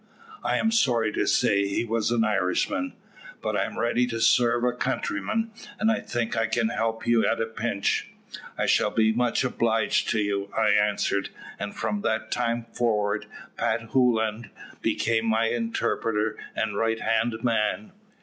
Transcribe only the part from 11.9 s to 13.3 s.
that time forward